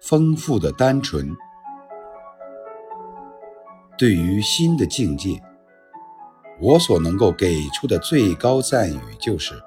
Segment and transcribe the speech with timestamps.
[0.00, 1.36] 丰富的单纯，
[3.98, 5.40] 对于新的境界，
[6.58, 9.62] 我所能够给出的最高赞誉就是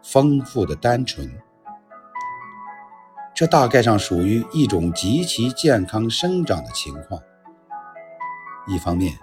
[0.00, 1.28] 丰富的单纯。
[3.34, 7.20] 这大概上属于一种极其健康生长的情况。
[8.68, 9.18] 一方面，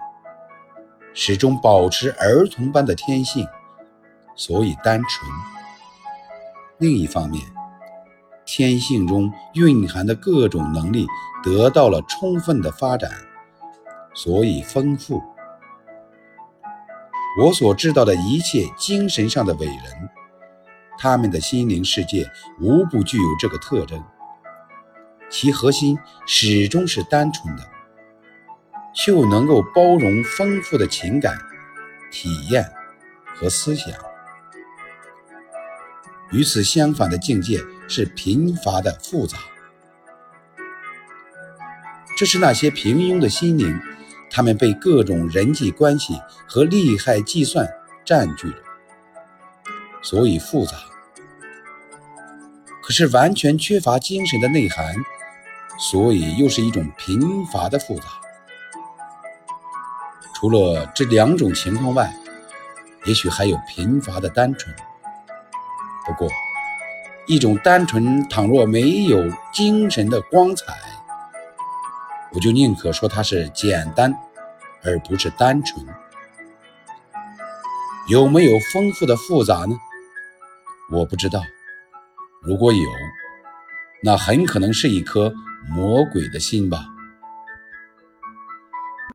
[1.14, 3.48] 始终保持儿童般的天性，
[4.34, 5.26] 所以单纯；
[6.76, 7.42] 另一方面，
[8.52, 11.06] 天性中蕴含的各种能力
[11.40, 13.08] 得到了充分的发展，
[14.12, 15.22] 所以丰富。
[17.38, 20.10] 我所知道的一切精神上的伟人，
[20.98, 22.28] 他们的心灵世界
[22.60, 24.02] 无不具有这个特征，
[25.30, 25.96] 其核心
[26.26, 27.62] 始终是单纯的。
[28.92, 31.38] 就能够包容丰富的情感、
[32.10, 32.68] 体验
[33.36, 33.94] 和思想。
[36.32, 39.36] 与此相反的境界是贫乏的复杂。
[42.16, 43.80] 这是那些平庸的心灵，
[44.30, 47.68] 他们被各种人际关系和利害计算
[48.04, 48.56] 占据着，
[50.02, 50.76] 所以复杂。
[52.80, 54.94] 可是完全缺乏精神的内涵，
[55.78, 58.04] 所以又是一种贫乏的复杂。
[60.34, 62.14] 除了这两种情况外，
[63.04, 64.74] 也许还有贫乏的单纯。
[66.06, 66.28] 不过，
[67.26, 70.74] 一种单纯倘若没有精神的光彩，
[72.32, 74.12] 我就宁可说它是简单，
[74.82, 75.86] 而不是单纯。
[78.08, 79.76] 有没有丰富的复杂呢？
[80.90, 81.40] 我不知道。
[82.42, 82.88] 如果有，
[84.02, 85.32] 那很可能是一颗
[85.68, 86.86] 魔鬼的心吧。